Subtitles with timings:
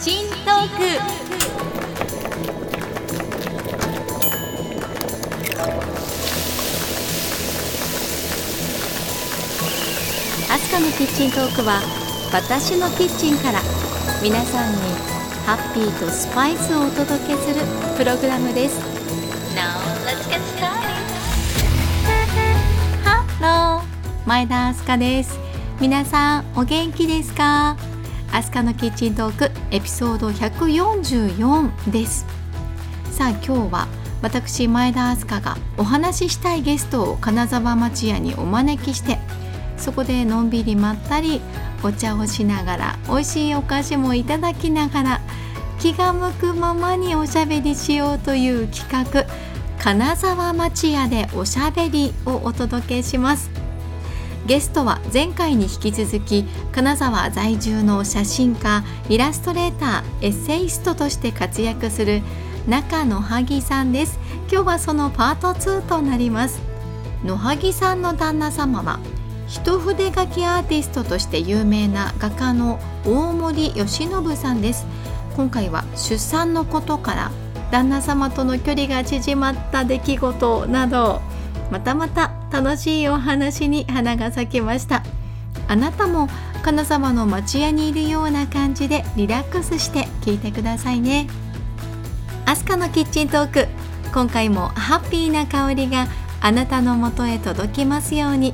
[0.00, 0.82] チントーク。
[10.52, 11.80] アスカのキッチントークは
[12.32, 13.60] 私のキッチンから
[14.22, 14.78] 皆さんに
[15.46, 17.62] ハッピーとスパイスをお届けする
[17.96, 18.78] プログラムです。
[19.54, 20.90] Now let's get started.
[24.24, 25.38] 前田アスカです。
[25.80, 27.76] 皆さんお元気ですか？
[28.32, 32.26] アスカのキッチントークエピソード144です。
[33.10, 33.88] さあ今日は
[34.22, 39.18] 私前田明日香がお話ししたいゲストを金沢町屋にお招きして
[39.76, 41.42] そこでのんびりまったり
[41.82, 45.20] お茶をしながら美味しいお菓子もいただきながら
[45.78, 49.26] 気が向くままにおしゃべりしようという企画
[49.78, 53.61] 金沢町屋でおしゃべりをお届けします。
[54.46, 62.22] ゲストは前回に引き続き金沢在住の写真家イラストレーターエッセイストとして活躍する
[62.66, 64.18] 中野萩さんです。
[64.50, 66.60] 今日はそのパート2となります。
[67.24, 68.98] 野萩さんの旦那様は
[69.46, 74.86] 一筆書きアーティストとして有名な画家の大森義信さんです。
[75.36, 77.30] 今回は出産のことから
[77.70, 81.22] 旦那様との距離が縮まった出来事など
[81.70, 85.02] またまた楽しいお話に花が咲きました。
[85.68, 86.28] あなたも
[86.62, 91.26] 金沢の町屋にいるような感じでリラックスして聞いてくださいね。
[92.44, 93.68] アスカのキッチントーク
[94.12, 96.06] 今回もハッピーな香りが
[96.42, 98.52] あなたのもとへ届きますように。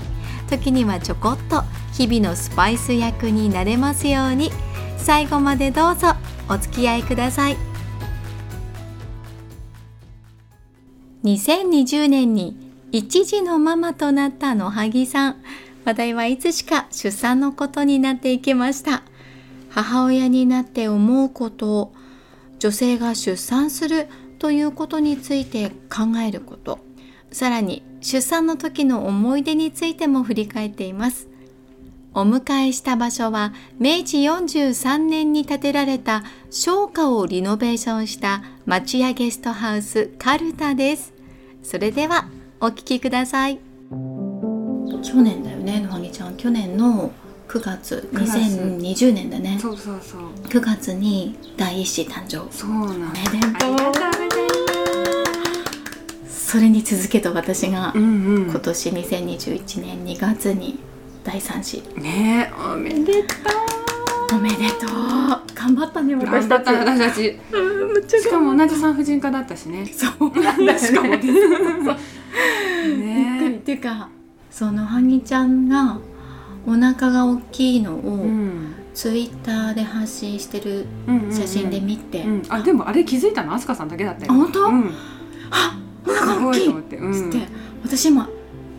[0.48, 4.52] 時にはちょこっと日々のスパイス役になれますように。
[4.96, 6.14] 最後までどうぞ
[6.48, 7.56] お付き合いください。
[11.24, 15.36] 2020年に一児のママとなった野萩さん。
[15.84, 19.02] 話題はいつしか出産のことになっていきました。
[19.68, 21.92] 母親になって思うこと
[22.58, 26.78] 女性が出産するということについて考えること。
[27.30, 31.28] さらに出産の時の思い出についても振り返っています。
[32.14, 41.12] お迎えした場所は明治43年に建てられた商家をリノベーションした町屋ゲストハウスカルタです。
[41.62, 42.28] それでは
[42.60, 43.60] お聞きください。
[45.04, 46.36] 去年だよね野萩ちゃん。
[46.36, 47.12] 去年の
[47.46, 49.56] 9月9月2020年だね。
[49.60, 50.20] そうそうそう。
[50.48, 52.52] 9月に第一子誕生。
[52.52, 53.72] そうなんおめでとう。
[53.74, 54.12] ござい
[56.28, 58.50] それに続けと私がますうん。
[58.50, 60.80] 今年2021年2月に
[61.22, 61.82] 第3子。
[61.96, 63.34] うんねえおめでと
[64.34, 64.90] おめでとう。
[65.54, 66.64] 頑張ったねう私たち。
[66.64, 67.38] 頑張った私たち。
[67.52, 69.86] うんめっちゃしかも同じ産婦人科だったしね。
[69.86, 70.78] そうなんだよね。
[70.78, 71.08] しかも
[72.96, 73.14] ね。
[73.14, 74.08] びっくりねっていうか
[74.50, 75.98] そのはぎちゃんが
[76.66, 78.74] お腹が大きいのえをうん。
[78.94, 82.42] ツイッターで発信してるうんうんうん写真で見て、うん。
[82.48, 83.54] あでもあれ気づいたの？
[83.54, 84.66] あすかさんだけだったよあ本当？
[84.66, 84.90] うん。
[85.50, 86.78] あおす腹大きい！
[86.78, 86.96] って。
[86.96, 87.12] うん。
[87.12, 87.46] つって、
[87.84, 88.28] 私今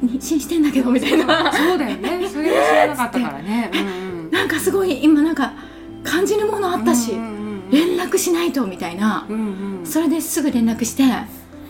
[0.04, 1.54] 妊娠してんだけどみたいな。
[1.54, 2.28] そうだよね。
[2.28, 3.72] それも知らなかったからね。
[3.74, 3.80] うん
[4.26, 4.32] うん。
[4.32, 5.54] なんかすごい今なんか
[6.04, 7.70] 感じるものあったし、うんうんうん。
[7.72, 9.86] 連絡しないとみたいな、うんうん。
[9.86, 11.04] それですぐ連絡して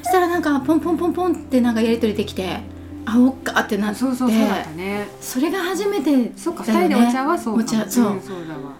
[0.03, 2.59] そしたらなんかポンポンポンポンってなんかやり取りできて
[3.05, 3.99] あおっかってなって。
[3.99, 5.07] そうそうそうだったね。
[5.21, 7.61] それが初めてそっかだよね二人でお茶はそうか。
[7.61, 8.47] もお茶そうんそう。
[8.47, 8.73] だわ。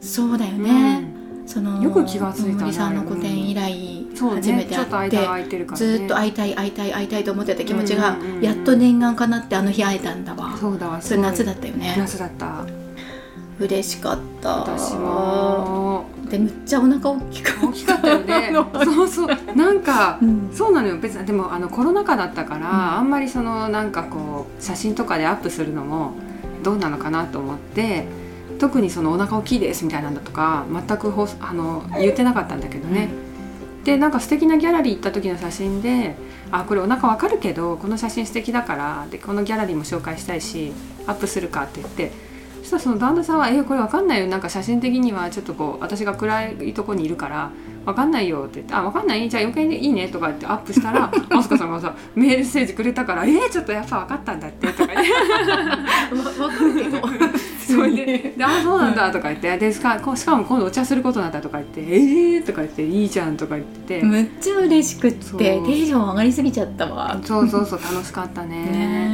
[0.00, 1.04] そうだよね、
[1.46, 2.54] そのよく気がついたね。
[2.54, 5.10] 森さんの個展以来そう初めて会っ
[5.46, 11.94] て、ずっと会いたい会いたい会いたいと思ってた気持ちが、うんうんうんうんやっと念願かなってあの日会えたんだわそうだわそれ夏だっったよね。
[11.98, 12.64] 夏だった
[13.60, 14.62] 嬉しかった。
[14.62, 16.06] 私も。
[16.30, 18.52] でむっちゃお腹大きく大きかったよね。
[18.84, 19.28] そうそう。
[19.54, 20.50] なんかうん。
[20.52, 20.98] そうなのよ。
[20.98, 22.98] 別にでもあのコロナ禍だったから、ん。
[22.98, 26.12] あんまりそのなんかこう写真とかでアップするのも
[26.62, 28.06] どうなのかなと思って
[28.58, 33.08] 特にそのお腹大きいですみたいなんだとか全くほあの言ってなかったんだけどね、
[33.84, 36.16] でなんか素敵なギャラリー行った時の写真で
[36.52, 40.72] 「あこれお腹わかるけどこの写真素敵だからでこのギャラリーも紹介したいし
[41.06, 42.12] アップするか」って言って
[42.70, 44.28] そしたらその旦那さんは「えこれわかんないよ。
[44.28, 47.50] なんか写真的にはちょっとこう私が暗いとこにいるから
[47.84, 49.28] わかんないよ」って言って「あわかんない？
[49.28, 56.42] じゃあ余計にいいね」とか言ってアップしたら あすかさんがさメールセージくれたから「えー、ちょっとやっぱわかったんだって」とか言って。
[56.42, 57.00] わわかるけど。
[57.70, 59.58] それで「であそうなんだ」とか言って。
[59.58, 67.18] でしかこうしかも今度お茶することになったとか言って「えー」とか言って「いいじゃん」とか言ってて、むっちゃ嬉しくってテンション上がりすぎちゃったわ。
[67.24, 68.48] そうそうそう楽しかったね。
[68.50, 68.66] ね。
[68.72, 69.09] え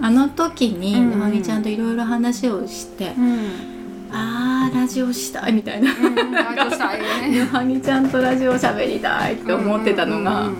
[0.00, 1.20] あの時にうんうん。
[1.20, 5.92] 野上ちゃんといろいろ話をして、うん、あーラジオしたいみたいな。
[5.92, 7.80] うん、ラジオしたいよね。
[7.82, 10.50] ちゃんとラジオ喋りたいって思ってたのが、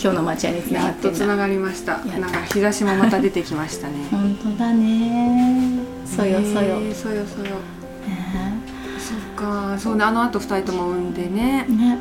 [0.00, 1.98] 今日の町屋につながやってとつながりました。
[1.98, 3.94] なんか日差しもまた出てきましたね。
[4.10, 5.78] 本当だね。
[6.04, 7.46] そよそよ、ねそよそよ。
[8.06, 8.54] ね。
[8.98, 9.78] そっか。
[9.78, 11.66] そうねあのあと2人とも産んでね。
[11.68, 11.98] ね。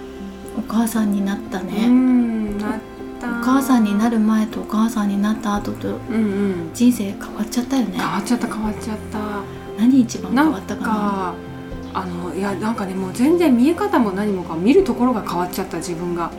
[0.57, 2.90] お母さんになったうね、んなった
[3.23, 5.99] お母さんになる前とお母さんになった後と
[6.73, 7.97] 人生変わっちゃったよね。
[7.97, 9.19] 変わっちゃった変わっちゃった。
[9.77, 10.87] 何一番変わったかな？
[10.87, 11.33] か
[11.93, 16.31] あのいやなんかねもう全然見え方も何もか見るところが変わっちゃった自分が。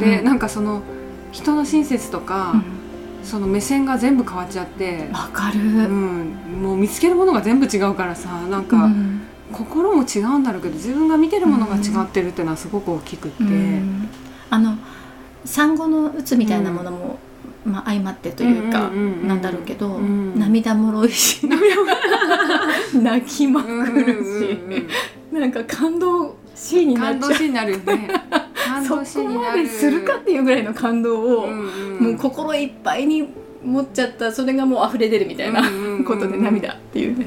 [0.00, 0.82] でなんかその
[1.32, 2.64] 人の親切とか、うん。
[3.22, 9.22] その目線が全部変わっちゃって、わかる、うん、もう見つけるものが全部違うからさなんか、うん。
[9.52, 14.08] 心も違うんだろうけど自分が見てるものが違ってるっていうのはすごく大きくって、うん。
[14.50, 14.76] あの
[15.44, 17.18] 産後のうつみたいなものも、
[17.64, 21.46] まあ、相まってというか、なんだろうけど、うん涙もろいし
[22.94, 24.58] 泣きまくるうんし、
[25.32, 27.20] なんか感動シーンになっちゃう。
[27.20, 28.08] 感動シーンになるよね。
[28.64, 33.28] 感そこまでするかっていうぐらいの感動を、もう心いっぱいに
[33.64, 35.62] 持っちゃったそれがもう溢れ出るみたいな
[36.04, 37.26] ことで涙っていうね。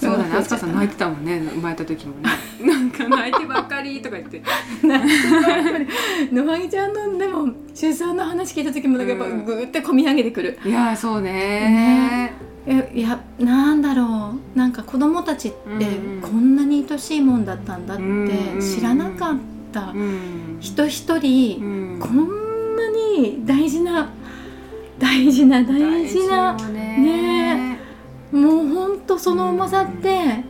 [0.00, 2.30] そうだね、あすかさん泣いてたたもんね、生まれた時もね。
[2.60, 4.42] なんか泣いてばっかりとか言って。
[6.32, 9.44] 野間ちゃんのでも出産の話聞いた時もなんかやっぱうん。
[9.44, 10.58] グーって込み上げてくる。
[10.64, 12.32] いやー、そうね。
[12.66, 14.58] えいやなんだろう。
[14.58, 16.20] なんか子供たちってうんうん。
[16.22, 19.36] こんなに愛しいもんだったんだっうんうんて知らなかっ
[19.72, 20.56] たうん。
[20.60, 22.00] 人一人うん。
[22.00, 24.08] こんなに大事な
[24.98, 26.98] 大事な大事なね。
[26.98, 27.73] ね
[28.34, 30.42] もうほんとその重さって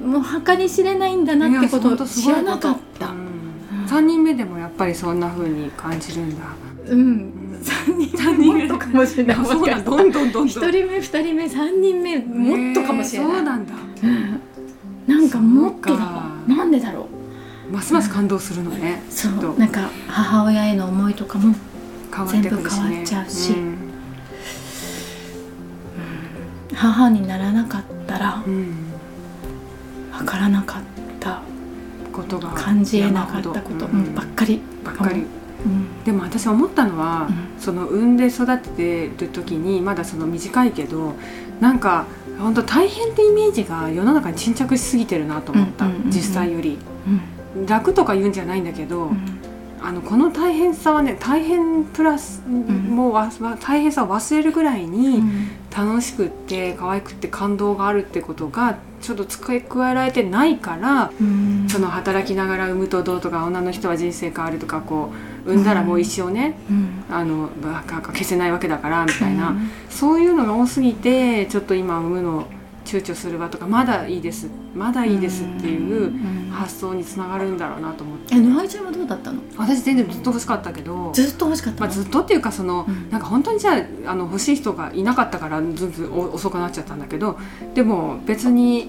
[0.00, 3.08] もう計り知れないんだなってことを知らなかった。
[3.08, 3.14] う。
[3.14, 3.86] ん。
[3.86, 6.44] 三人目でもやっぱりそんな風に感じるんだ。
[6.86, 7.58] うん。
[7.62, 9.36] 3人目もっとかもしれない。
[9.44, 10.46] そうだ、どんどんどんどん。
[10.46, 13.74] 1人目2人目3人目もっとかもしれない、ねそうなんだ。
[14.04, 14.40] うん
[15.06, 16.22] なんかもっとだ。
[16.46, 17.08] なんでだろ
[17.68, 17.72] う。
[17.72, 19.02] ますます感動するのね。
[19.10, 19.52] そきっと。
[19.54, 21.54] うなんか母親への思いとかも。
[22.28, 23.52] 全部変わっちゃうし。
[23.52, 23.81] ん
[26.74, 28.74] 母にならなかったらうん。
[30.12, 30.82] 分からなかっ
[31.20, 31.40] た
[32.12, 35.24] ことが感じえなかったこと、ばっかり、ばっかり。
[35.64, 36.04] うん。
[36.04, 37.60] でも私思ったのは、うん。
[37.60, 41.14] その産んで育ててる時にまだその短いけど
[41.60, 42.06] なんか
[42.38, 46.78] 本当大変ってイメージが世の中に沈着しすぎてるなと思った、実際より。
[47.54, 47.66] うん。
[47.66, 49.41] 楽とか言うんじゃないんだけど、うん
[49.84, 55.22] あのこの大変さはね大変プラス、もうわわ大変さを忘れるぐらいに
[55.76, 61.66] 楽しくって可愛くって感動があるってことがちょっと付け加えられてないからうん。
[61.68, 65.10] その働きながら産むとどうとか女の人は人生変わるとかこ
[65.44, 67.04] う産んだらもう一生ね、うん。
[67.10, 69.70] あのバカ消せないわけだからみたいな、うん。
[69.90, 72.46] そういうのが多すぎてちょっと今産むの
[72.84, 74.48] 躊躇するわとかまだいいです。
[74.74, 78.34] まだいいですっていううん発想につながるんだろうなと思って。
[78.34, 79.40] え野合ちゃんはどうだったの？
[79.56, 83.10] 私全然ずっと欲しかったけど、ずっと欲しかったまあ、の、ずっとっていうかその、うん。
[83.10, 87.38] なんか本当にじゃああの欲しい人がいなかったからずんずんお遅くなっちゃったんだけど
[87.74, 88.88] でも別に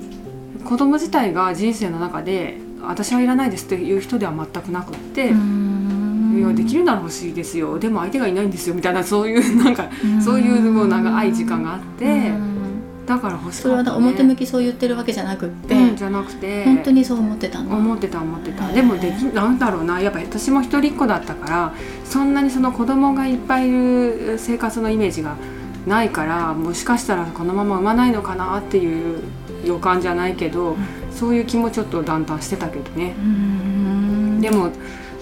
[0.65, 5.29] 子供自体が人生の中で私はいらないですっていう人では全くなくって。
[5.29, 5.73] うん
[6.33, 9.87] いやできるなら欲しいですよでも相手がいないんですよみたいなそういうなんか
[10.19, 12.52] そういうもう長い時間があってうん
[13.05, 16.63] だから欲しそれはかった、ね、表向きそう言ってるわけじゃなくって、うんじゃなくて。
[16.65, 17.77] 本当にそう思ってたの。
[17.77, 18.71] 思ってた思ってた。
[18.71, 20.00] でもできなんだろうな。
[20.00, 21.73] やっぱ私も一人っ子だったから
[22.05, 25.35] そんなにその子供がいっぱいいる生活のイメージが
[25.85, 29.19] ないからもしかしたらこのまま産まないのかなっていう
[29.65, 30.77] 予感じゃないけど、
[31.11, 33.15] そういう気もちょっとだんだんしてたけどね。
[33.17, 34.41] うん。
[34.41, 34.72] でも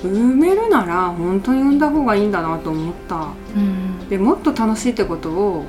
[0.04, 3.28] 産めるなら本当に産んだ方がいいんだなと思った。
[3.56, 4.10] うん。
[4.10, 5.66] でもっと楽しいってことを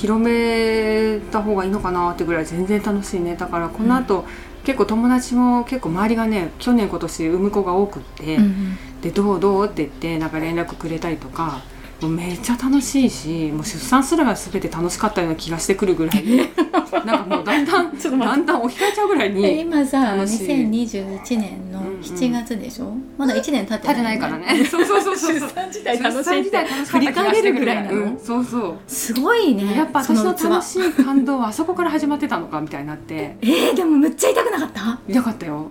[0.00, 3.34] 広めた方がいいのかなってぐらい全然楽しいね。
[3.34, 4.24] だからこの後、
[4.62, 8.78] 結構友達も結構周りがね去年今年産む子が多くって、うん。
[9.00, 11.62] でどうどうって言ってなんか連絡くれたりとか
[12.06, 16.24] めっちゃ楽しいしもう出産すらが全て楽しかったような気がしてくるぐらい。
[17.04, 24.64] なんかもうだんだんだんだん置き換えちゃうぐらいえに今さ楽しい2021年の7月でしょ、まだ1年経ってない、立てないからね。
[24.64, 28.74] そうそうそうそう出産自体出楽しっ振り返れるぐらいなの、うんそうそう。
[28.86, 33.36] すごいねやっぱ私の楽しい感動はあそこから始まってたのかみたいになって。
[33.42, 34.98] えー、でもむっちゃ痛くなかった？
[35.08, 35.70] 痛かったよ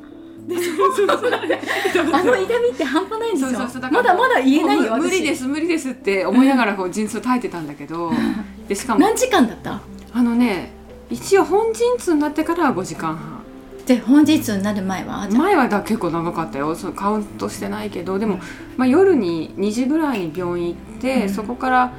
[2.14, 3.60] あの痛みって半端ないんですよ。
[3.92, 8.12] まだまだ言えないよ無理ですす無理ですって思いながらこう陣痛耐えてたんだけど。
[8.68, 9.02] でしかも。
[9.02, 9.82] 何時間だった？
[10.14, 10.72] あのね
[11.10, 13.38] 一応本陣痛になってからは5時間半。
[13.86, 15.28] で本日になる前は？
[15.32, 16.76] 前はだ結構長かったよ。
[16.76, 18.18] そうカウントしてないけど。
[18.20, 18.40] でも、
[18.78, 21.30] まあ、夜に2時ぐらいに病院行って、うん。
[21.30, 21.92] そこから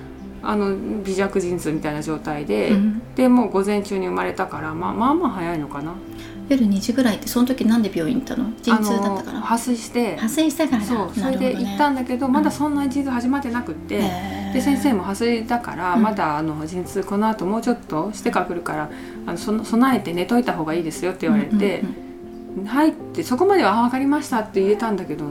[0.42, 0.74] あの
[1.04, 3.02] 微弱陣痛みたいな状態で、うん。
[3.14, 5.92] でもう午前中に生まれたから、まあ、まあまあ早いのかな
[6.48, 8.50] 夜2時ぐらいってその時なんで病院行ったの？
[8.62, 9.40] 陣痛だったから。
[9.40, 10.16] 破水して。
[10.16, 10.80] 破水したから。
[10.80, 14.52] だそうそれで行ったんだけどまだそんなに陣痛始まってなくって、へー。
[14.54, 16.02] で先生も破水だから、うん。
[16.02, 18.90] まだあの陣痛この後もうちょっとしてから来るから
[19.26, 22.08] あのその備えて寝といた方がいいですよって言われて、うんうん
[22.66, 25.26] 入ってそこまでは「あ分かりました」って言えたんだけど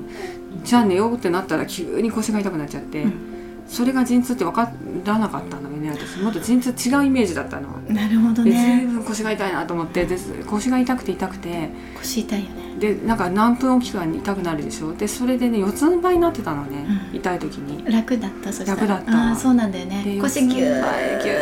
[0.64, 3.37] じゃあ寝ようってなったら急に腰が痛くなっちゃって、うん
[3.68, 4.72] それが陣痛って分か
[5.06, 6.20] らなかったんだよね私。
[6.20, 7.70] もっと陣痛違うイメージだったの。
[7.90, 11.70] なるほどでね随分腰が痛いなと思ってで腰が痛くて痛くて。
[11.98, 12.80] 腰痛いよね。
[12.80, 14.94] でなんか何分おきかに痛くなるでしょ。
[14.94, 17.18] でそれでね四つん這いになってたのね、うん。
[17.18, 17.84] 痛い時に。
[17.92, 18.82] 楽だったそしたら。
[18.82, 19.32] 楽だった。
[19.32, 20.04] あーそうなんだよね。
[20.04, 21.38] で腰ギュ四つん這いギュー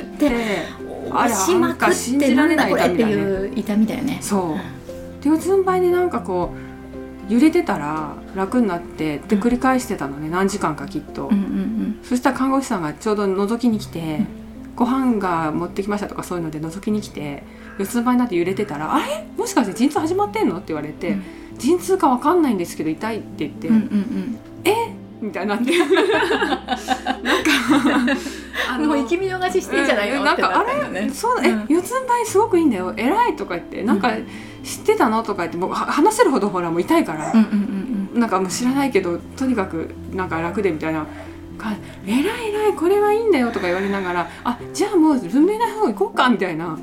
[0.00, 0.84] ーって。
[1.16, 4.18] あれ押しまくってなんじられないだこれっていう痛みだよね。
[4.20, 5.22] そう。
[5.22, 6.52] で四つん這いでなんかこ
[7.28, 9.42] う揺れてたら楽になってでうん。
[9.42, 14.26] 繰り返してたのね何時間かきっと、うんうんそしたら看護師さんがちょうど覗きに来て、ん。
[14.76, 17.44] ご飯が持ってきましたとかそういうので覗きに来て
[17.78, 19.24] 四つん這いになって揺れてたら「あれ？
[19.36, 21.22] もしかして陣痛始まってんの?」って言われて、うん。
[21.58, 24.38] 陣痛かわかんないんですけど痛いって言って、うんうんうん。
[25.20, 25.70] みたいになって。
[25.78, 25.88] なん
[27.44, 27.50] か
[28.74, 30.24] あもう生き見逃ししてんじゃないの？
[30.32, 31.10] ってうんなんかなったよね。
[31.12, 32.92] そうえ、うん四つん這いすごくいいんだよ。
[32.96, 34.10] 偉いとか言ってなんか
[34.62, 35.22] 知ってたの？
[35.22, 37.32] とか言ってもうは話せるほどほらもう痛いから。
[37.32, 41.06] うん、うんうんなんかもう知らないけどとにかくなんか楽でみたいな。
[41.56, 41.72] か
[42.04, 46.78] 偉い偉いこれはいいんだよとか言われながらあじゃあもう文明大の方行こうかみたいな。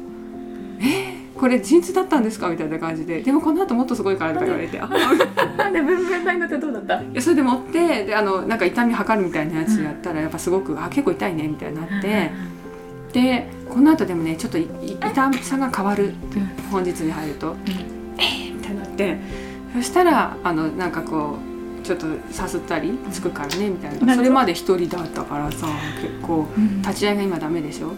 [0.80, 3.22] えー、これ陣痛だったんですかみたいな感じで。
[3.22, 4.90] でもこの後もっとすごいからとか言われてなん。
[5.74, 7.02] で文面台のってどうだった。
[7.02, 12.32] いやそれで持ってであのなんか痛み測るみたいなやつやったらやっぱすごく、あ結構痛いねみたいになって、
[13.14, 16.14] でこの後でもねちょっと痛さが変わる
[16.72, 17.56] 本日に入ると。
[18.18, 19.18] えー、みたいになって
[19.74, 21.38] そしたらあのなんかこ
[21.82, 24.16] うちょっとさすったりつくからねみたいな。
[24.16, 25.68] それまで一人だったからさ
[26.02, 26.82] 結構うん。
[26.82, 27.94] 立ち会いが今ダメでしょ？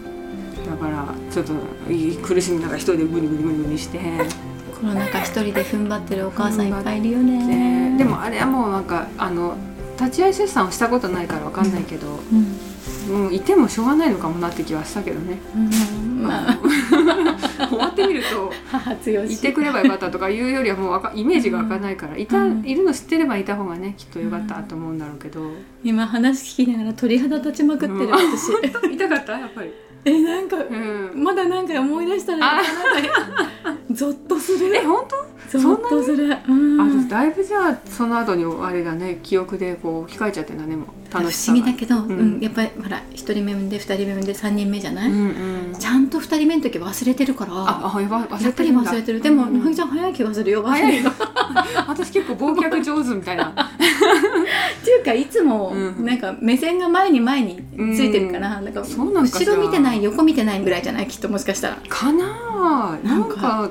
[0.68, 3.98] だからちょっとい苦しみながら一人でグニグニグニグニして。
[4.80, 7.90] コロナ禍一人で踏ん張ってるお母さんいっぱいいるよね。
[7.92, 9.56] ね、でもあれはもうなんかあの
[9.98, 12.08] 立ち会い出産をしたことないからわかんないけど、
[13.08, 15.38] うん、もういてもしょうがないのかもなって気はしたけどね。
[15.54, 16.58] うん、まあ
[17.68, 18.52] 終わってみると
[19.28, 22.64] いてくればよかったとかいうよりはもうイメージがわかんないからいた、うん。
[22.64, 25.50] いるの知ってればいた方がねきっとよかったと思うんだろうけど、
[25.82, 28.10] 今話聞きながら鳥肌立ちまくってる、うん。
[28.10, 28.92] 私。
[28.94, 29.38] 痛かった？
[29.38, 29.72] やっぱり、
[30.04, 30.60] えなんかう
[31.16, 32.60] ん、まだなんか思い出したら
[33.90, 34.76] ゾッとする。
[34.76, 35.58] え本当？
[35.58, 36.24] ゾッとする。
[36.48, 36.80] うん。
[36.80, 42.08] あ私だいぶじゃあその後にあれだね記憶でこう控えちゃってんだねもう楽しさが不思議だけど、ん。
[42.08, 42.40] うん。
[42.40, 45.18] やっぱりほら一人目で二人目で三人目じゃない、うん
[45.70, 45.76] うん。
[45.78, 47.52] ちゃんと二人目の時忘れてるから。
[47.54, 49.20] ああやばやっぱり忘れてる。
[49.20, 51.10] でもうん野木ちゃん早い気がするよ忘早いれる
[51.88, 53.44] 私結構忘却上手みたいな。
[53.48, 56.04] っていうかいつもうん。
[56.04, 57.56] なんか目線が前に前に
[57.96, 61.06] ついてるから、なんかそうなんか後ろ見てない横見てないぐらいじゃない？
[61.08, 61.76] きっともしかしたら。
[61.88, 62.98] かなあ。
[63.02, 63.70] ななんんかか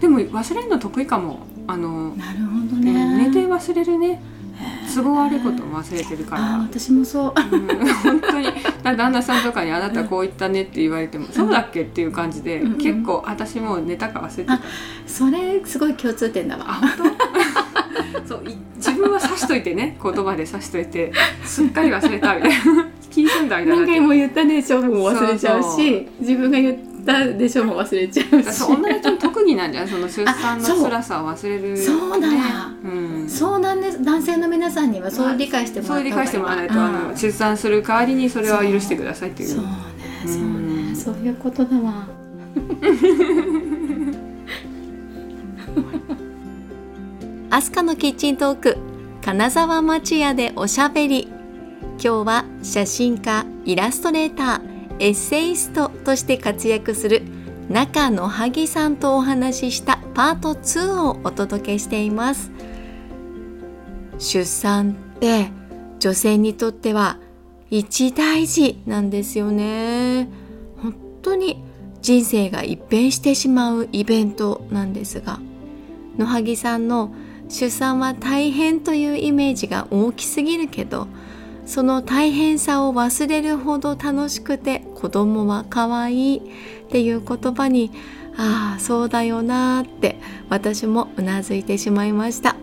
[0.00, 1.46] でも忘れるの得意かも。
[1.68, 4.20] あの、なるほどうんね寝て忘れるね
[4.94, 7.32] 都合悪いことも忘れてるかあら私もそう。
[7.36, 7.66] うん。
[8.02, 8.46] 本当に
[8.82, 14.60] だ旦那さんとかに「あなたこう言ったね」って言われても「そうだっけ?」っていう感じで、うん結構私もう寝たか忘れてた、あ
[15.06, 16.64] それすごい共通点だわ。
[16.68, 16.90] あ本
[18.24, 18.26] 当？
[18.36, 21.12] そうい自分は指しといてね言葉で指しといて
[21.44, 22.86] すっかり忘れたみたいな。
[23.10, 23.82] 気にすんだみたいな。
[23.82, 28.52] 何回も言ったでしょも忘れちゃうし自分が言ったでしょも忘れちゃうし。
[28.52, 32.42] そう女の人の特技なんじゃないその出産の辛さを忘れる、 そうだね。
[32.84, 32.88] う
[33.24, 34.02] ん、そうなんです。
[34.02, 39.48] 男性の皆さんにはそう理解してもそうらった方が理解してもらわないと、出産する代わりにそれは許してくださいっていう。
[39.48, 39.70] そうね。
[40.26, 40.92] そううん。
[40.92, 42.06] ねそういうことだわ。
[47.50, 48.78] アスカのキッチントーク
[49.22, 51.28] 金沢町屋でおしゃべり。
[52.02, 54.71] 今日は写真家イラストレーター
[55.02, 57.22] エッセイストとして活躍する
[57.68, 62.52] 中野萩さんとお話ししたパート2をお届けしています。
[64.20, 65.50] 出産って
[65.98, 67.18] 女性にとっては
[67.68, 70.28] 一大事なんですよね。
[70.80, 71.64] 本当に
[72.00, 75.40] 人生が一変してしまうイベントなんですが
[76.16, 77.12] 野萩さんの
[77.48, 81.08] 出産は大変というイメージが大きすぎるけど
[81.64, 86.42] その大変さを忘れるほど楽しくて子供は可愛いっ
[86.90, 87.90] ていう言葉に
[88.36, 92.56] ああそうだよなーって私もうなずいてしまいました。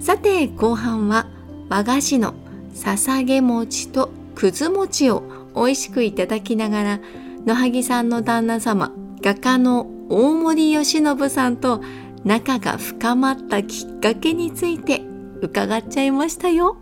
[0.00, 1.26] さて後半は
[1.68, 2.34] 和菓子の
[2.74, 5.22] 捧げ餅とくず餅を
[5.54, 7.00] 美味しくいただきながら
[7.44, 11.82] 野萩さんの旦那様画家の大森義信さんと
[12.24, 15.02] 仲が深まったきっかけについて
[15.42, 16.78] 伺っちゃいましたよ。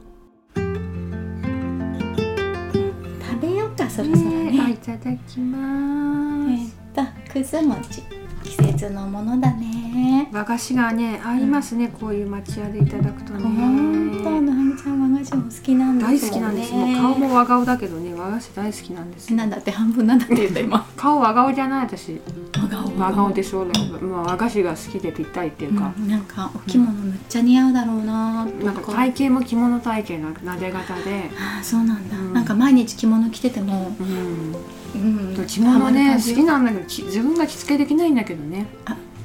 [3.85, 4.61] かそろそろね。
[4.61, 8.03] あいねただきまえす、っとくず餅。
[8.43, 10.29] 季節のものだね。
[10.33, 16.05] 和菓子がね合いますね、こういう町屋でいただくとほんとね野萩ちゃん和菓子も好きなんね。
[16.05, 16.73] 好きなんです。
[16.73, 20.87] もう顔も和顔だけどね和菓子大好きなんですなんだって半分なんだって言った今。
[20.97, 22.21] 顔和顔じゃない私
[22.67, 23.33] 真顔。
[23.33, 23.65] でしょ、
[24.01, 32.33] まあ、和菓子が好きでぴったりっていうか、うんなんかお着物むっちゃ似合うだろうなとなんか体型も着物体型ななで型で、ああそうなんだ、うん。
[32.33, 38.67] なんか毎日着物着てても、うん、うん、着物ね好きなんだけどき自分が着付けできないんだけどね。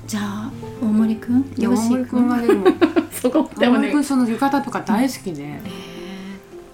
[0.07, 1.53] じゃあ大森くん？
[1.57, 2.65] 大森君はでも
[3.13, 5.61] そこ大森君その浴衣とか大好きで、え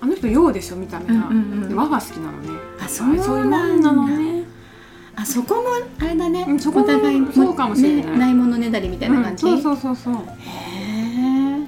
[0.02, 1.70] あの人洋でしょ見た目が、うんうんうん。
[1.70, 2.50] で和が好きなのね。
[2.80, 4.37] ー、あそうそういうもなんなのね
[5.20, 5.62] あそこも
[6.00, 8.06] あれだね、うんそこもお互いもそうかもしれない。
[8.06, 10.24] ね、ないものねだりみたいな感じ、うんそうそうそうそう。
[10.40, 11.68] へえ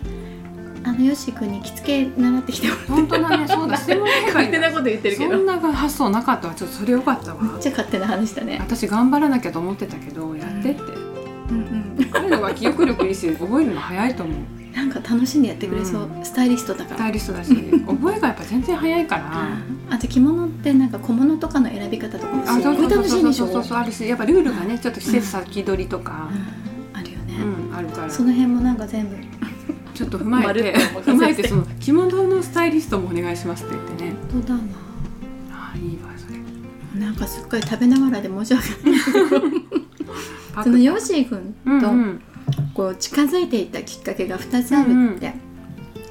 [0.83, 2.91] あのよし君に着付け習ってきてもらって。
[2.91, 3.73] 本当だねそうだ。
[4.27, 5.31] 勝手なこと言ってるけど。
[5.31, 6.53] そんな発想なかったわ。
[6.53, 7.41] ちょっとそれよかったわ。
[7.41, 8.59] めっちゃ勝手な話だね。
[8.61, 10.81] 私頑張らなきゃと思ってたけどやってって。
[10.81, 12.05] うんうん。
[12.11, 14.35] 彼のが記憶力いいし覚えるの早いと思う
[14.73, 16.95] なんか楽しんでやってくれそう、スタイリストだから。
[16.95, 19.57] スタイリストだし覚えがやっぱ全然早いから。
[19.89, 23.47] あと着物ってなんか小物とかの選び方とかもすごい楽しいんでしょ。
[23.47, 26.29] そうそうあるしやっぱルールがねちょっと季節先取りとか、
[26.93, 26.99] うん。
[26.99, 28.09] あるよね、うんあるから。
[28.09, 29.15] その辺もなんか全部。
[29.93, 34.13] ちょっと踏まえて踏まえてその着物のスタイリストもお願いしますって言ってね。
[34.31, 34.61] 本当だな。
[35.51, 36.99] ああいいわそれ。
[36.99, 38.99] なんかすっごい食べながらで申し訳ない。
[40.63, 42.21] そのヨッシー君とうんうん
[42.79, 45.33] こう近づいていったきっかけが2つあるって、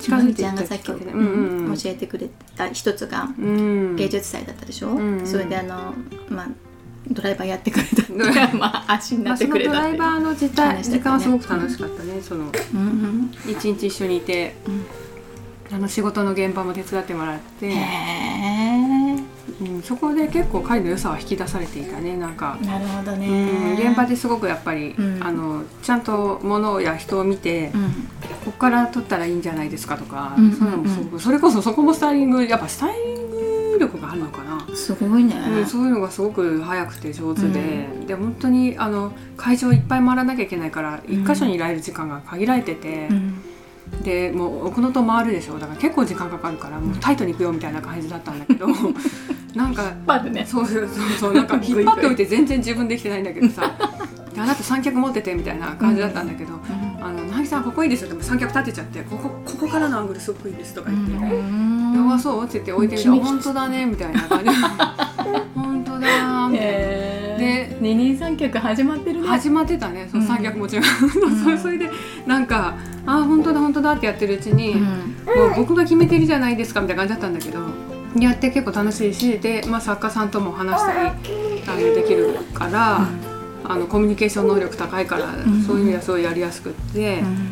[0.01, 1.23] 近づいていちゃんがさっきうんう
[1.65, 1.77] んうん。
[1.83, 2.69] えてくれた。
[2.69, 3.97] 一つがうん。
[3.97, 5.95] 芸術祭だったでしょ、うんそれであの
[6.29, 6.49] まあ
[7.11, 9.93] ドライバーやってくれたってドライまあ足になまあ、ってくれたっていう。
[9.93, 10.83] ライバーの時間ね。
[10.83, 12.45] 時間はすごく楽しかったねその。
[12.45, 13.51] うんうん。
[13.51, 14.55] 一日一緒にいて
[15.73, 17.71] あの仕事の現場も手伝ってもらって、へ
[19.61, 22.59] うん、そこで結構彼の良さは引き出されていたねなんか。
[22.63, 25.23] え、なるほどうん、ね現場ですごくやっぱり、うん。
[25.23, 28.09] あのちゃんと物や人を見て、うん。
[28.45, 43.43] ここから撮ったらいいんじゃないですかとか、うんそういうのもすごくそれこそそこもスタイリングやっぱスタイリング力があるのかな、すごいね、うん、そういうのがすごく早くて上手で、で本当にあの会場いっぱい回らなきゃいけないから一箇所にいられる時間が限られてて、うん
[44.03, 45.59] でもう奥能登回るでしょ。
[45.59, 48.67] だから結構時間かかるからもうタイトに行くよみたいな感じだったんだけど
[49.55, 50.45] なんかまずね。
[50.47, 53.63] そうそうそうそうなんか 引っ張っておいて全然自分できてないんだけどさ
[54.35, 56.53] であなた三脚持っててみたいな感じだったんだけど
[57.03, 64.51] 「あのなぎさんここいいですよ」でも三脚立てちゃって「ここここからのアングルすごくいいです」とか言って「うん弱そう?」って言って置いてみて「あ君本当だね」みたいな感じ。
[65.55, 66.73] 本当だーみたいな。
[66.73, 69.29] へでえ二人三脚始まってるね。
[69.29, 70.09] 始まってたね。
[70.11, 71.91] その三脚もちろん、それそれで
[72.27, 72.75] なんか
[73.09, 74.83] 「あ本当だ本当だ」ってやってるうちに、うん。
[75.29, 77.61] もう僕が決めてるじゃないですかみたいな感じだったんだけど
[78.19, 80.99] やって結構楽しいしで、まあ、作家さんとも話したり
[81.67, 83.07] あのできるから、
[83.65, 85.63] あのコミュニケーション能力高いから、ん。
[85.63, 87.49] そういう意味ではすごいやりやすくって、うん。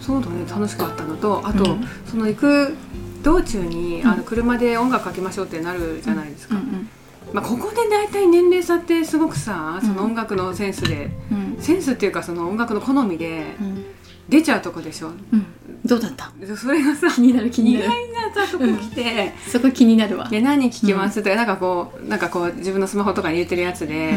[0.00, 1.84] そうだね楽しかったのとあと、うん。
[2.06, 2.74] その行く
[3.22, 4.10] 道中に、うん。
[4.10, 6.56] あの車で音楽かけましょうってなるじゃないですか。
[6.56, 6.88] うん
[7.32, 11.62] まあ、ここで大体年齢差ってすごくさその音楽のセンスで、うん。
[11.62, 13.84] センスっていうかその音楽の好みでうん
[14.28, 15.08] 出ちゃうとこでしょ？
[15.08, 15.46] うん。
[15.84, 16.32] どうだった？
[16.40, 20.28] でそれがさ気になる気に意外なるなさとこ来て、そこ気になるわ。
[20.28, 21.22] で何聞きます？
[21.22, 24.14] とか、なんかこうなんかこう自分のスマホとかに入れてるやつで、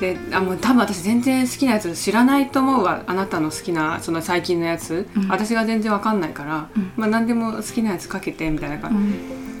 [0.00, 3.04] であもう多分私全然好きなやつ知らないと思うわ。
[3.06, 5.28] あなたの好きなその最近のやつ、うん。
[5.28, 6.92] 私が全然わかんないから、うん。
[6.96, 9.12] まあ何でも好きなやつかけてみたいなう感ん。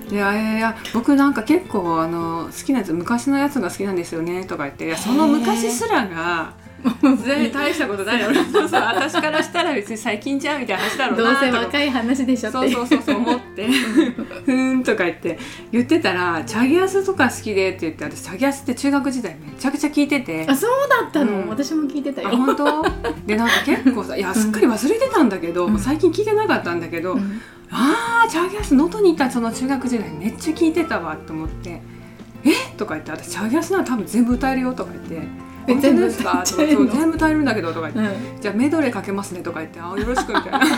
[0.08, 4.86] じで、あいや僕なんか結構あの好きなやつ昔のやつが好きなんですよねとか言って。
[4.86, 8.20] いやその昔すらが全然大したことない。
[8.22, 8.80] よそうそう。
[8.80, 12.58] 私からしたら別に最近じゃんみたいな話だろうどうせ若い話でしょって。
[12.58, 13.66] そうそうそうそう思って。
[14.44, 15.38] ふーんとか言って。
[15.72, 20.46] 言ってたらチャゲアスとか好きでって言って私チャゲアスって中学時代めちゃくちゃ聞いてて。
[20.48, 21.48] あそうだったの、うん。
[21.48, 22.64] 私も聞いてたあよ、本当？
[23.26, 25.72] でなんか結構さいやすっかり忘れてたんだけど、うん。
[25.72, 27.40] もう最近聞いてなかったんだけど、うん。
[27.70, 31.80] あーチャゲアス能登にいたその中学時代めっちゃ聞いてたわと思って
[32.44, 32.52] 「え？
[32.76, 35.28] とか言って私チャゲアスなら多分全部歌えるよとか言って「え
[35.66, 38.14] 本当ですか?」とう全部歌えるんだけど」とか言って。
[38.14, 38.40] うん。
[38.40, 40.68] じゃあメドレーかけますねとか言って「あよろしく」みたいな感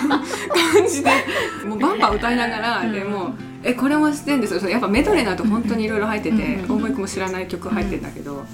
[0.88, 1.10] じで
[1.66, 2.92] もうバンバン歌いながら、うん。
[2.92, 3.32] でもう
[3.64, 6.96] 「えこれも知ってんですよ」やっぱメドレーになると本当にいろいろ入っててうん。
[6.96, 8.44] も知らない曲入ってんだけど、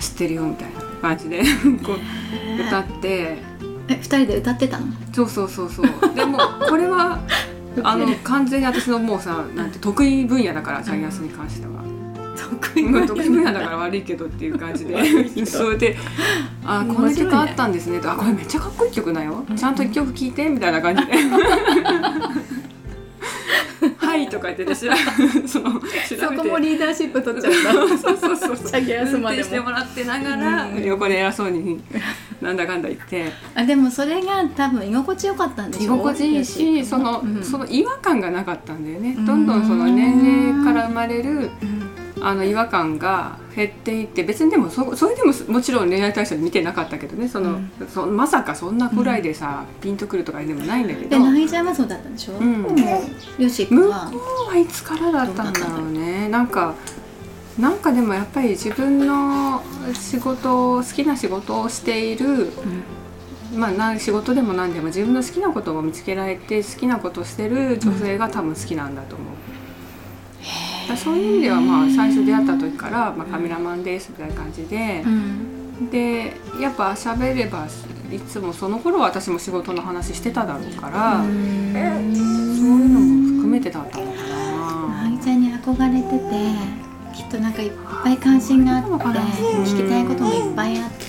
[0.00, 1.42] 知ってるよみたいな感じで
[1.82, 3.38] こう歌って。
[3.88, 4.86] え二人で歌ってたの？
[5.12, 6.14] そうそうそうそう。
[6.14, 7.20] でもこれは
[7.82, 11.72] あの完全に私のもうさなんて得意分野だからジャイアンスに関しては。
[12.36, 13.06] 得意分
[13.44, 15.46] 野だから悪いけどっていう感じで。
[15.46, 15.96] それで
[16.64, 19.44] 「あこんな曲あったんですね」と「あこれめっちゃかっこいい曲だよ。
[19.56, 21.12] ちゃんと一曲聴いて」みたいな感じで
[23.98, 24.94] 「はい」とか言っててその
[25.46, 25.60] そ
[26.36, 27.72] こもリーダーシップ取っちゃった。
[27.72, 28.70] そうそうそうそう。
[28.70, 30.64] チャゲアス運までしてもらってながら。
[30.66, 30.84] うん。
[30.84, 31.80] 横で偉そうに
[32.40, 32.56] なん。
[32.56, 32.82] だかん。
[32.82, 35.70] だ言ってあでもそれが多分居心地よかったん。
[35.70, 37.42] でしょ居心地いいしよそのうん。
[37.42, 38.84] その違和感がなかったん。
[38.84, 39.26] だよねうん。
[39.26, 39.46] どん。
[39.46, 39.66] どん。
[39.66, 41.81] その年齢から生まれるうん
[42.24, 47.70] あの違和感が減っていって別にでもそそれでももちろん恋愛対象で見てなかったけどねその、うん。
[47.88, 51.08] そまさかそんなくらいでさ、ピンとくるとかでもないんだけど。
[51.08, 52.64] でなぎちゃんはそうだったんでしょ、うん。
[53.38, 54.10] よし君向は？
[54.10, 56.28] こうはいつからだったんだろうね。
[56.28, 56.74] なんか
[57.58, 63.60] なんかでもやっぱり自分の仕事を好きな仕事をしているうん。
[63.60, 69.28] まあな仕事でも何でも自分の好きなことを見つけられて好きなことをしてる女性が多分好きなんだと思う、
[70.92, 75.90] だそういう意味ではまあ最初出会った時から、まあ、カメラマンですみたいな感じでう、ん。
[75.90, 77.66] でやっぱ喋れば
[78.10, 85.02] いつもその頃は私も仕事の話してただろうから、うそういうのも含めてだったのかな。
[85.04, 87.72] なぎちゃんに憧れててきっとなんかいっ
[88.04, 89.00] ぱい関心があってうん。
[89.00, 91.02] 聞きたいこともいっぱいあって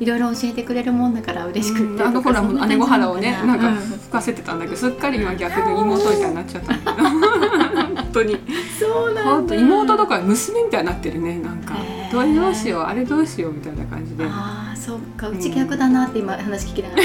[0.00, 7.63] いろいろ教えてくれるもんだから嬉しくって、あのほらもう姉御原をねなんかうん吹かせてたんだけどすっかり今逆に妹みたいになっちゃったんだけど
[7.94, 8.38] 本当に。
[8.78, 11.74] そう本当妹とか娘みたいになってるねなんか。
[12.12, 14.24] どれどうしようあれどうしようみたいな感じで。
[14.24, 15.28] ああそっか。
[15.28, 17.02] うち逆だなって今話聞きながら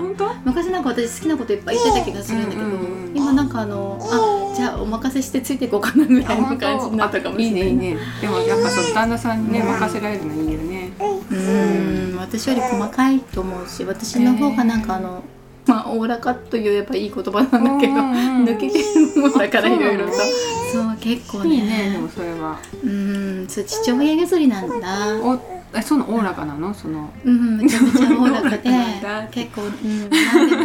[0.00, 0.40] 思っちゃった。
[0.44, 7.68] 昔なんか私好きなこといっぱい言ってた気がするんだけど、うんうんうん今なんかあのあじゃあお任せしてついていこうかなぐらいの感じになったかもしれない。
[7.70, 7.98] いいねいいね。
[8.20, 10.92] でもやっぱその旦那さんにね任せられるのいいよね。
[11.00, 15.22] うん私より細かいと思うし私の方がなんかあの、
[15.68, 20.12] まあおおらかと言えばいい言葉なんだけど、うんうん抜けてるもんだからあいろいろと。
[20.12, 21.54] そう結構ね。
[21.56, 25.38] いいねでもそれはうんそう父親譲りなんだお
[25.74, 30.64] えそのおおらかなのそのうんめちゃめちゃおおらかでおおらかなんだ結構うん何でも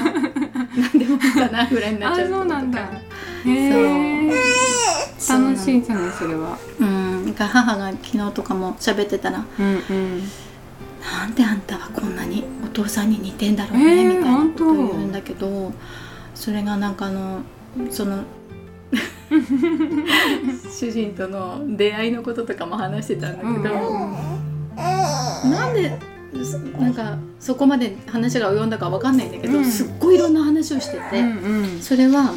[0.75, 2.79] 何でもいいかなぐらいになっちゃうあそうなんだ
[3.45, 4.31] へえ
[5.17, 10.21] そう楽しいじゃないそれはうんなんか母が昨日とかも喋ってたらうんうん
[11.03, 15.73] なんであんたはこんなにお父さんに似てんだろうね、えーみたいなことを言うんだけど
[16.33, 17.41] それがなんかあの
[17.89, 18.23] その
[20.71, 24.11] 主人との出会いのこととかも話してたんだけど、うん。
[24.11, 25.99] うんなんで
[26.43, 29.65] そなんかそこまで話が及んだかわかんないんだけど、うん。
[29.65, 31.81] すっごいいろんな話をしてて、うんうん。
[31.81, 32.33] それは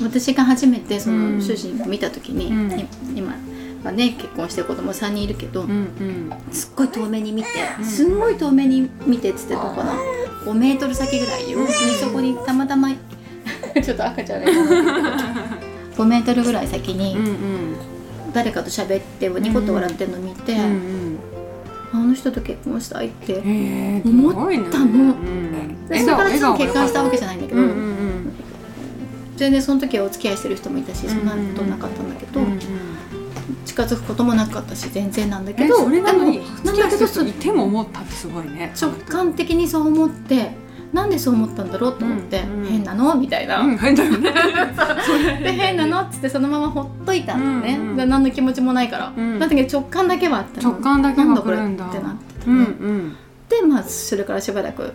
[0.00, 1.38] 私が初めてそうん。
[1.38, 3.18] の主人を見た時に、うん。
[3.18, 3.22] い
[3.80, 6.32] 今はね結婚して子供3人いるけど、うんうん。
[6.52, 7.84] すっごい遠目に見て、うん。
[7.84, 9.94] すんごい遠目に見てっつってどうかな。
[10.44, 11.66] 5メートル先ぐらいよ、に
[12.00, 12.90] そこにたまたま
[13.82, 14.60] ちょっと赤ちゃんがいる
[15.96, 17.34] 5メートルぐらい先にうんうん。
[18.32, 21.18] 誰かと喋ってニコッと笑ってるの見て、うんうん。
[21.92, 23.42] あの人と結婚したいって
[24.04, 24.32] 思っ
[24.70, 24.84] たの。
[24.84, 27.60] うんでそれからすぐ結婚したわけじゃないんだけど、
[29.36, 32.58] 全然その時はお付き合いしてる人もいたしそんなことなかったんだけど、うんうん
[33.70, 38.72] 近づくこともなかったし全然なんだけえどそれなのにんだけどそいても思ったってすごいね。
[38.80, 40.50] 直感的にそう思って
[40.92, 42.66] なんでそう思ったんだろうと思って、うんうん。
[42.66, 43.14] 変なの？
[43.14, 44.32] みたいな、うん変だよね。
[45.40, 46.00] で変なの？
[46.00, 47.96] っつってそのままほっといたのね、うんうん。
[47.96, 49.38] で何の気持ちもないから、うん。
[49.38, 50.70] だけど直感だけはあったの。
[50.72, 51.56] 直感だけがなんだこれ？
[51.56, 53.16] ってなってたうんの、うん。
[53.48, 54.94] でまあそれからしばらく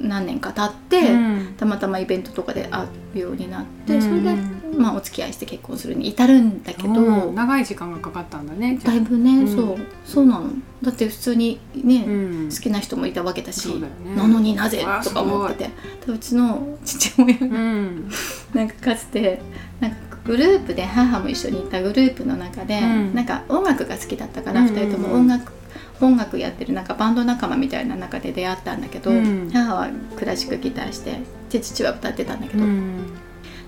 [0.00, 1.54] 何年か経って、うん。
[1.56, 4.02] たまたまイベントとかで会うようになって、うん。
[4.02, 4.36] それで、
[4.76, 7.34] まあ、お付き合いして結婚するに至るんだけど、うん。
[7.34, 9.48] 長い時間がかかったんだねだいぶね、うん。
[9.48, 9.78] そう。
[10.04, 10.50] そうなの。
[10.82, 12.10] だって普通にね、う
[12.46, 12.48] ん。
[12.50, 13.88] 好きな人もいたわけだしね。
[14.16, 15.70] なのになぜあとか思ってて。
[16.06, 18.10] でうちの父親がうん。
[18.54, 19.40] なんかかつて
[19.80, 23.14] なんかグループで母も一緒にいたグループの中で、うん。
[23.14, 24.66] なんか音楽が好きだったから、うん。
[24.68, 25.52] 2人とも音楽
[26.00, 29.50] 音楽やってるなんかバンド仲間みたいな中で出会ったんだけど、うん。
[29.52, 33.25] 母はクラシックギターしてで父は歌ってたんだけど、うん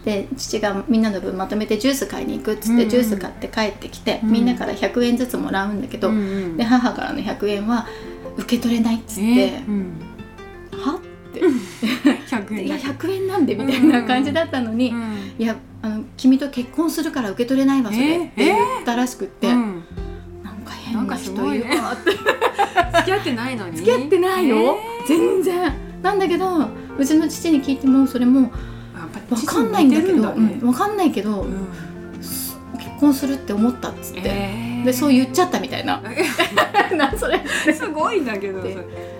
[0.08, 4.32] で父がみんなの分まとめてジュース買いに行くっつって、うんジュース買って帰ってきて、うん。
[4.32, 6.56] みんなから100円ずつもらうんだけど、うん。
[6.56, 7.86] で母からの100円は
[8.38, 9.64] 受け取れないっつって、え？
[9.68, 10.00] うん。
[10.72, 10.94] は？
[10.94, 11.00] っ
[11.34, 11.42] て、
[12.26, 15.14] 100円いやだ100円なんでみたいな感じだったのに、うん。
[15.38, 19.84] いやあの君と結婚するから受け取れないわそれ、えーって言ったらしくって、うん。
[20.42, 22.12] なんか変な人いるわって、
[22.96, 23.76] 付き合ってないのに？
[23.76, 25.70] 付き合ってないよ、全然。
[26.02, 26.66] なんだけど
[26.98, 28.50] うちの父に聞いてもそれも
[29.28, 31.68] 分かんないんだけどだねうん、分かんないけど、うん。
[32.78, 34.84] 結婚するって思ったっつって、えー。
[34.84, 36.02] でそう言っちゃったみたいな。
[36.96, 37.40] なそれ。
[37.74, 38.76] すごいんだけどで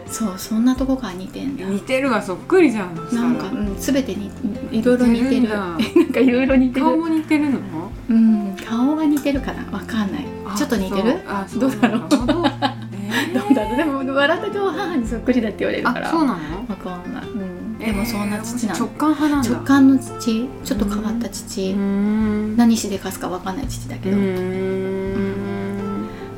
[0.07, 1.65] そうそんなとこから似てんだ。
[1.67, 2.95] 似てるわそっくりじゃん。
[3.13, 4.31] なんか、うん、全てに
[4.73, 5.79] いろいろ似てるなん
[6.13, 6.87] かいろいろ似てる。
[6.87, 7.59] 顔も似てるの？
[8.09, 9.65] うん顔が似てるかな？
[9.71, 10.25] わかんない。
[10.57, 11.21] ちょっと似てる？
[11.27, 11.61] あそう。
[11.61, 12.09] どうだろう？
[12.09, 12.17] ど。
[13.51, 13.77] うだろう？
[13.77, 16.09] でも笑った顔は母にそっくりだって言われるから。
[16.09, 16.39] あそうなの？
[16.69, 17.58] わかんない、うん、
[17.89, 19.51] でもそんな父な直感派なんだ。
[19.51, 20.49] 直感の父？
[20.63, 24.19] ちょっと変わった父、何しでかすかわかんない父だけうど、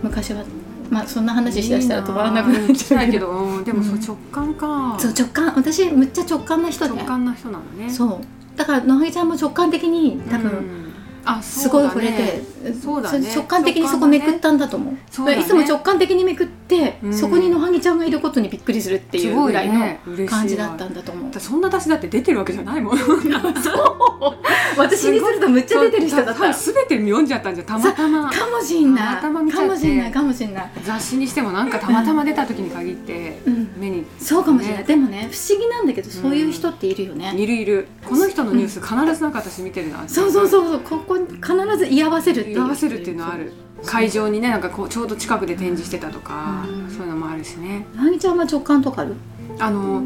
[0.05, 0.45] 昔は
[0.91, 3.63] まあそんな話しだしたら止まらなくなっちゃうけど。
[3.67, 5.53] でも直感か、そう直感。
[5.57, 7.91] 私むっちゃ直感な人で直感な人なのね。
[7.93, 8.19] そう。
[8.57, 10.93] だから野萩ちゃんも直感的に多分、うん。
[11.25, 12.43] あすごい触れて
[12.83, 22.99] そうだ、ね、直感的にそこめくったんだと思う、ね、いつも直感的にめくって、うん、そこに野萩ちゃんがいることにびっくりするっていうぐらいの感じだったんだと思う、ね、そんな私だって出てるわけじゃないもん。
[22.99, 23.21] そう。
[24.77, 26.53] 私にするとめっちゃ出てる人だった。
[26.53, 29.41] 全て読んじゃったんじゃたまたまかもしんないかも
[29.77, 33.39] しんないかもしんない雑誌にしてもなんかたまたま出た時に限って
[33.77, 43.53] 目に、うん、そうかもしれないでもね不思議なんだけどそういう人っているよね、いるいるこの人のニュース必ずなんか私見てるなそうそうそうそうここ必ず居合わせるっていう居合わせるっていうのはある。
[43.83, 47.87] 会場にねなんかこうちょうど近くで展示してたとか、そういうのもあるしね。
[47.95, 49.15] なぎちゃんは直感とかある？
[49.59, 50.03] あの、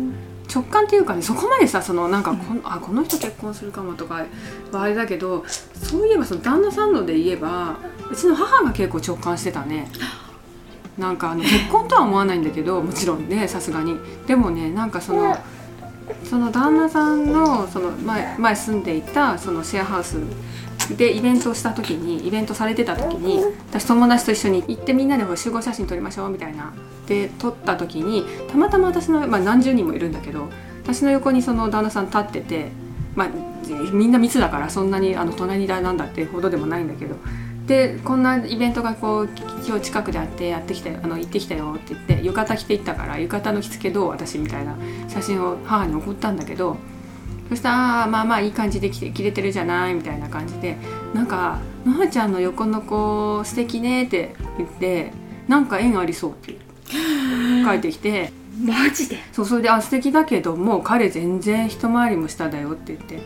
[0.52, 4.26] 直感っていうかねそこまでさそのなんかこの,、あこの人結婚するかもとか
[4.70, 7.76] はあれだけどそういえばその旦那さんので言えば
[8.10, 9.90] うちの母が結構直感してたね。
[10.96, 13.96] なんかあの結婚とは思わないんだけどもちろんねさすがに。
[14.28, 15.36] でもねなんかその
[16.22, 20.18] その旦那さんのその前前住んでいたそのシェアハウス
[20.88, 26.72] でイベントをした時にイベントされてた時に私友達と一緒に行ってみんなで集合写真撮りましょうみたいな。
[27.06, 30.48] で撮った時にたまたま私の、まあ、何十人もいるんだけど
[30.82, 32.68] 私の横にその旦那さん立ってて、
[33.14, 33.28] まあ、
[33.92, 37.16] みんな密だからそんなにあの隣になんだってほどでもないんだけど。
[37.66, 39.28] でこんなイベントがこう
[39.66, 44.76] 今日近くであってやってきたあの行ってきたよって言って浴衣着て行ったから浴衣の着付けどう私みたいな
[45.08, 46.76] 写真を母に送ったんだけど
[47.48, 47.76] そしたら
[48.08, 50.76] 「まあまあいい感じで着て着れてるじゃない」みたいな感じで
[51.12, 55.12] なんか「のはちゃんの横の子素敵ね」って言って
[55.48, 56.56] 「なんか縁ありそう」って
[57.64, 58.32] 書いてきて
[58.64, 59.18] マジで？
[59.32, 63.20] そうそれで「あ素敵だけどもう彼全然一回りも下だよ」って言って。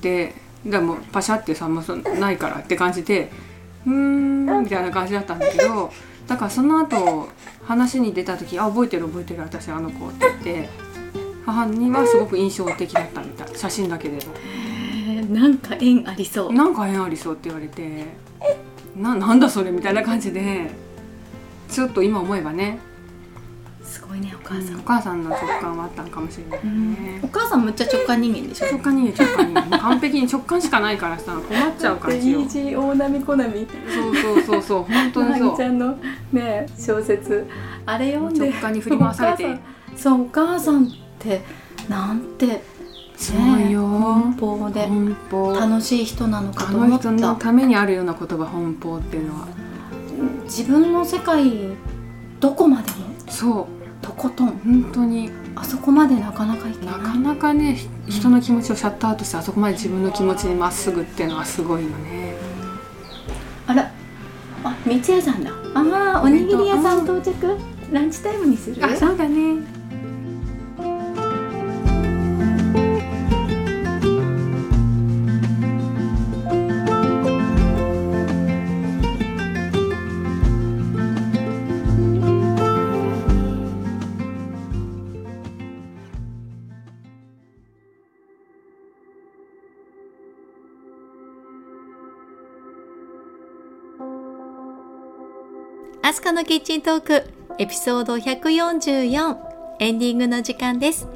[0.00, 3.30] ででもパシャってさもうないからって感じで
[3.86, 5.92] 「うーん」みたいな感じだったんだけど
[6.26, 7.28] だからその後
[7.64, 10.68] 話に出た時「あ覚えてる覚えてる私あの子」って言って
[11.46, 13.48] 母にはすごく印象的だったみたい。
[13.56, 14.18] 写真だけで。
[15.30, 16.52] なんか縁ありそう。
[16.52, 18.04] なんか縁ありそうって言われて。
[18.96, 20.70] ななんだそれみたいな感じで。
[21.70, 22.78] ちょっと今思えばね。
[23.82, 28.66] すごいねお母さん、うん、お母さんの直感はあったのかもしれないね、お母さんむっちゃ直感人間でしょ？
[28.66, 29.78] 直感人間直感人間。
[29.78, 32.40] 完璧に直感しかないからさ困っちゃう感じよ
[32.80, 34.82] 大波小波そうそうそうそう。
[34.82, 35.56] 本当にそう。
[35.56, 35.98] ちゃんの
[36.32, 37.46] ね小説。
[37.86, 38.50] あれ読んで。
[38.50, 39.58] 直感に振り回されて。
[39.96, 41.42] そうお母さんって
[41.88, 42.62] なんて
[43.16, 44.88] そうよ、奔放で
[45.58, 47.10] 楽しい人なのかと思った。
[47.10, 49.48] のためにあるような言葉奔放っていうのは。
[50.44, 51.70] 自分の世界
[52.40, 52.96] どこまでも
[53.28, 53.66] そう。
[54.04, 55.30] とことん本当に。
[55.54, 56.98] あそこまでなかなかいけない。
[56.98, 62.36] なかなかね人の気持ちをシャットアウトしてあそこまで自分の気持ちにまっすぐっていうのはすごいよね。
[63.66, 63.90] あら。
[64.62, 65.50] あ三ツ矢さんだ。
[65.74, 67.32] ああおにぎり屋さん到着。
[67.90, 68.84] ランチタイムにする？
[68.84, 69.56] あそうだね
[96.16, 97.24] アスカのキッチントーク
[97.58, 99.36] エピソード144
[99.80, 101.06] エンディングの時間です。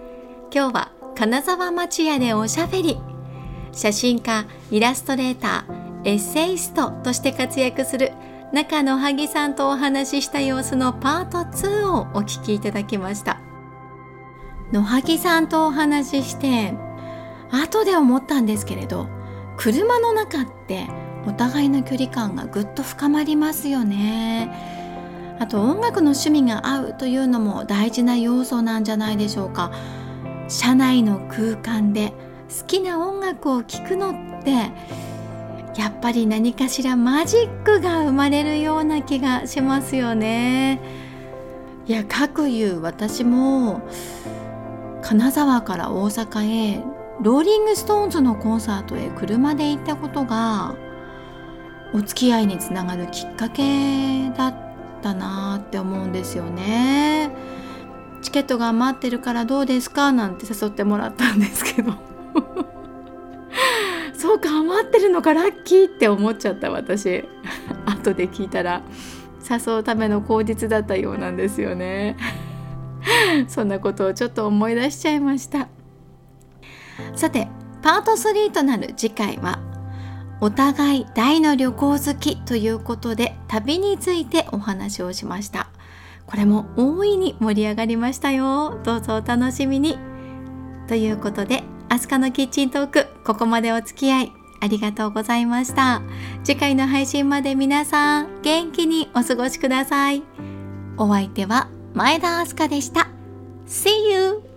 [0.55, 2.99] 今日は金沢町屋でおしゃべり。
[3.73, 8.13] 写真家イラストレーターエッセイストとして活躍する
[8.53, 13.41] 中野萩さんとお話しした様子のパート2をお聞きいただきました。
[14.71, 16.75] 野萩さんとお話しして
[17.51, 19.09] 後で思ったんですけれど
[19.57, 20.87] 車の中って
[21.27, 24.79] お互いの距離感がぐっと深まりますよね。
[25.40, 29.72] あと音楽の趣味が合うというのも大事な要素なんじゃないでしょうか。
[30.48, 32.12] 車内の空間で
[32.61, 34.70] 好きな音楽を聴くのって
[35.81, 40.79] やっぱり何かしらマジックが生まれるような気がしますよね。
[41.87, 43.81] いや各言う私も
[45.00, 46.83] 金沢から大阪へ
[47.22, 50.74] ローリング・ストーンズのコンサートへ車で行ったことが
[51.94, 54.70] お付き合いにつながるきっかけだった
[55.01, 57.31] ったなって思うんですよね。
[58.23, 60.13] チケットが余ってるからどうですか？
[60.13, 61.95] なんて誘ってもらったんですけど。
[64.17, 67.25] そうか余ってるのかラッキーって思っちゃった私。
[67.87, 68.83] 後で聞いたら
[69.51, 72.17] 誘うための口実だったようなんですよね。
[73.49, 75.69] そんなことをちょっと思い出しちゃいました。
[77.17, 77.49] さて
[77.81, 79.59] パート3となる次回は
[80.40, 85.68] お互い大の旅行好きということで旅についてお話をしました。
[86.26, 88.79] これも大いに盛り上がりましたよ。
[88.85, 89.98] どうぞお楽しみに。
[90.88, 96.03] ということでアスカのキッチントークここまでお付き合いありがとうございました。
[96.44, 100.22] 次回の配信まで皆さん元気にお過ごしください。
[100.96, 103.09] お相手は前田明日香でした。
[103.66, 104.50] See you!